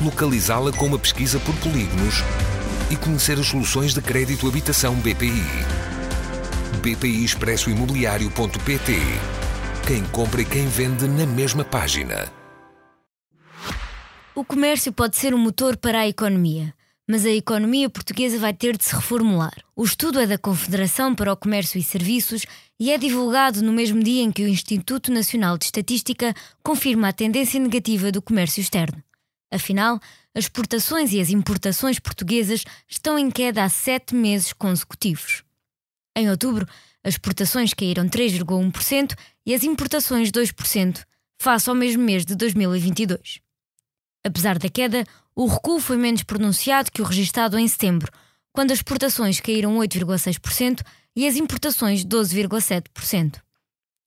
localizá-la 0.00 0.72
com 0.72 0.86
uma 0.86 0.98
pesquisa 0.98 1.38
por 1.40 1.54
polígonos 1.56 2.16
e 2.90 2.96
conhecer 2.96 3.38
as 3.38 3.46
soluções 3.46 3.94
de 3.94 4.00
crédito 4.00 4.46
habitação 4.46 4.94
BPI. 4.96 5.42
BPI 6.82 7.24
Expresso 7.24 7.70
Imobiliário.pt 7.70 8.92
Quem 9.86 10.04
compra 10.06 10.42
e 10.42 10.44
quem 10.44 10.66
vende 10.68 11.08
na 11.08 11.26
mesma 11.26 11.64
página. 11.64 12.30
O 14.34 14.44
comércio 14.44 14.92
pode 14.92 15.16
ser 15.16 15.34
um 15.34 15.38
motor 15.38 15.78
para 15.78 16.00
a 16.00 16.08
economia, 16.08 16.74
mas 17.08 17.24
a 17.24 17.30
economia 17.30 17.88
portuguesa 17.88 18.38
vai 18.38 18.52
ter 18.52 18.76
de 18.76 18.84
se 18.84 18.94
reformular. 18.94 19.54
O 19.74 19.82
estudo 19.82 20.20
é 20.20 20.26
da 20.26 20.36
Confederação 20.36 21.14
para 21.14 21.32
o 21.32 21.36
Comércio 21.36 21.78
e 21.78 21.82
Serviços 21.82 22.44
e 22.78 22.92
é 22.92 22.98
divulgado 22.98 23.62
no 23.62 23.72
mesmo 23.72 24.02
dia 24.02 24.22
em 24.22 24.30
que 24.30 24.44
o 24.44 24.48
Instituto 24.48 25.10
Nacional 25.10 25.56
de 25.56 25.64
Estatística 25.64 26.34
confirma 26.62 27.08
a 27.08 27.12
tendência 27.12 27.58
negativa 27.58 28.12
do 28.12 28.20
comércio 28.20 28.60
externo. 28.60 29.05
Afinal, 29.50 30.00
as 30.34 30.44
exportações 30.44 31.12
e 31.12 31.20
as 31.20 31.30
importações 31.30 31.98
portuguesas 31.98 32.64
estão 32.88 33.18
em 33.18 33.30
queda 33.30 33.64
há 33.64 33.68
sete 33.68 34.14
meses 34.14 34.52
consecutivos. 34.52 35.42
Em 36.16 36.28
outubro, 36.30 36.66
as 37.04 37.14
exportações 37.14 37.72
caíram 37.72 38.08
3,1% 38.08 39.16
e 39.44 39.54
as 39.54 39.62
importações 39.62 40.30
2%, 40.32 41.04
face 41.38 41.68
ao 41.68 41.76
mesmo 41.76 42.02
mês 42.02 42.24
de 42.24 42.34
2022. 42.34 43.40
Apesar 44.24 44.58
da 44.58 44.68
queda, 44.68 45.04
o 45.34 45.46
recuo 45.46 45.78
foi 45.78 45.96
menos 45.96 46.22
pronunciado 46.22 46.90
que 46.90 47.00
o 47.00 47.04
registado 47.04 47.58
em 47.58 47.68
setembro, 47.68 48.10
quando 48.52 48.72
as 48.72 48.78
exportações 48.78 49.38
caíram 49.38 49.76
8,6% 49.76 50.82
e 51.14 51.26
as 51.28 51.36
importações 51.36 52.04
12,7%. 52.04 53.40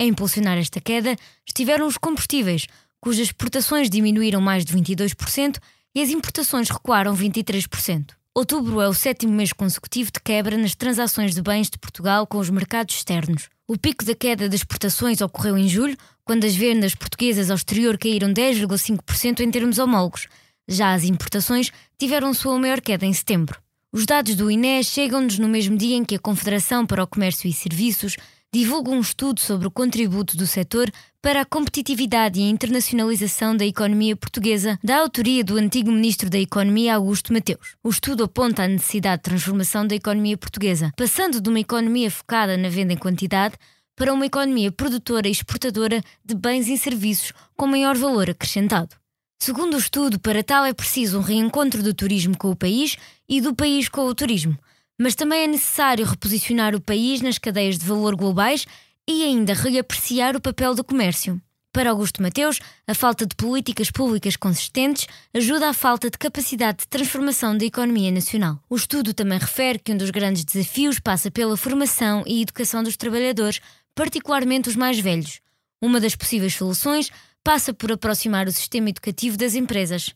A 0.00 0.04
impulsionar 0.04 0.56
esta 0.56 0.80
queda 0.80 1.14
estiveram 1.46 1.86
os 1.86 1.98
combustíveis, 1.98 2.66
cujas 3.00 3.28
exportações 3.28 3.88
diminuíram 3.88 4.40
mais 4.40 4.64
de 4.64 4.72
22% 4.76 5.58
e 5.94 6.02
as 6.02 6.10
importações 6.10 6.68
recuaram 6.68 7.16
23%. 7.16 8.10
Outubro 8.34 8.80
é 8.80 8.88
o 8.88 8.94
sétimo 8.94 9.32
mês 9.32 9.52
consecutivo 9.52 10.12
de 10.12 10.20
quebra 10.20 10.56
nas 10.56 10.74
transações 10.74 11.34
de 11.34 11.42
bens 11.42 11.68
de 11.68 11.78
Portugal 11.78 12.26
com 12.26 12.38
os 12.38 12.48
mercados 12.48 12.94
externos. 12.94 13.48
O 13.66 13.76
pico 13.76 14.04
da 14.04 14.14
queda 14.14 14.48
das 14.48 14.60
exportações 14.60 15.20
ocorreu 15.20 15.58
em 15.58 15.68
julho, 15.68 15.96
quando 16.24 16.44
as 16.44 16.54
vendas 16.54 16.94
portuguesas 16.94 17.50
ao 17.50 17.56
exterior 17.56 17.98
caíram 17.98 18.32
10,5% 18.32 19.40
em 19.40 19.50
termos 19.50 19.78
homólogos. 19.78 20.28
Já 20.68 20.92
as 20.92 21.02
importações 21.02 21.72
tiveram 21.98 22.32
sua 22.32 22.56
maior 22.58 22.80
queda 22.80 23.04
em 23.04 23.12
setembro. 23.12 23.60
Os 23.92 24.06
dados 24.06 24.36
do 24.36 24.48
INE 24.48 24.84
chegam-nos 24.84 25.38
no 25.38 25.48
mesmo 25.48 25.76
dia 25.76 25.96
em 25.96 26.04
que 26.04 26.14
a 26.14 26.20
Confederação 26.20 26.86
para 26.86 27.02
o 27.02 27.06
Comércio 27.08 27.48
e 27.48 27.52
Serviços 27.52 28.16
divulga 28.52 28.90
um 28.90 29.00
estudo 29.00 29.38
sobre 29.38 29.68
o 29.68 29.70
contributo 29.70 30.36
do 30.36 30.44
setor 30.44 30.90
para 31.22 31.42
a 31.42 31.44
competitividade 31.44 32.40
e 32.40 32.42
a 32.44 32.48
internacionalização 32.48 33.56
da 33.56 33.64
economia 33.64 34.16
portuguesa, 34.16 34.76
da 34.82 34.98
autoria 34.98 35.44
do 35.44 35.56
antigo 35.56 35.92
Ministro 35.92 36.28
da 36.28 36.38
Economia 36.38 36.96
Augusto 36.96 37.32
Mateus. 37.32 37.76
O 37.82 37.90
estudo 37.90 38.24
aponta 38.24 38.64
a 38.64 38.68
necessidade 38.68 39.18
de 39.18 39.30
transformação 39.30 39.86
da 39.86 39.94
economia 39.94 40.36
portuguesa, 40.36 40.90
passando 40.96 41.40
de 41.40 41.48
uma 41.48 41.60
economia 41.60 42.10
focada 42.10 42.56
na 42.56 42.68
venda 42.68 42.92
em 42.92 42.96
quantidade 42.96 43.54
para 43.94 44.12
uma 44.12 44.26
economia 44.26 44.72
produtora 44.72 45.28
e 45.28 45.30
exportadora 45.30 46.02
de 46.24 46.34
bens 46.34 46.66
e 46.66 46.76
serviços 46.76 47.32
com 47.56 47.68
maior 47.68 47.96
valor 47.96 48.30
acrescentado. 48.30 48.96
Segundo 49.38 49.74
o 49.74 49.78
estudo, 49.78 50.18
para 50.18 50.42
tal 50.42 50.64
é 50.64 50.72
preciso 50.72 51.18
um 51.18 51.22
reencontro 51.22 51.82
do 51.82 51.94
turismo 51.94 52.36
com 52.36 52.50
o 52.50 52.56
país 52.56 52.96
e 53.28 53.40
do 53.40 53.54
país 53.54 53.88
com 53.88 54.06
o 54.06 54.14
turismo 54.14 54.58
mas 55.00 55.14
também 55.14 55.44
é 55.44 55.46
necessário 55.46 56.04
reposicionar 56.04 56.74
o 56.76 56.80
país 56.80 57.22
nas 57.22 57.38
cadeias 57.38 57.78
de 57.78 57.86
valor 57.86 58.14
globais 58.14 58.66
e 59.08 59.24
ainda 59.24 59.54
reapreciar 59.54 60.36
o 60.36 60.40
papel 60.42 60.74
do 60.74 60.84
comércio. 60.84 61.40
Para 61.72 61.88
Augusto 61.88 62.20
Mateus, 62.20 62.60
a 62.86 62.94
falta 62.94 63.24
de 63.24 63.34
políticas 63.34 63.90
públicas 63.90 64.36
consistentes 64.36 65.06
ajuda 65.32 65.70
à 65.70 65.72
falta 65.72 66.10
de 66.10 66.18
capacidade 66.18 66.80
de 66.80 66.88
transformação 66.88 67.56
da 67.56 67.64
economia 67.64 68.10
nacional. 68.10 68.62
O 68.68 68.76
estudo 68.76 69.14
também 69.14 69.38
refere 69.38 69.78
que 69.78 69.90
um 69.90 69.96
dos 69.96 70.10
grandes 70.10 70.44
desafios 70.44 71.00
passa 71.00 71.30
pela 71.30 71.56
formação 71.56 72.22
e 72.26 72.42
educação 72.42 72.82
dos 72.82 72.98
trabalhadores, 72.98 73.58
particularmente 73.94 74.68
os 74.68 74.76
mais 74.76 74.98
velhos. 74.98 75.40
Uma 75.80 75.98
das 75.98 76.14
possíveis 76.14 76.54
soluções 76.54 77.10
passa 77.42 77.72
por 77.72 77.90
aproximar 77.90 78.46
o 78.46 78.52
sistema 78.52 78.90
educativo 78.90 79.38
das 79.38 79.54
empresas. 79.54 80.14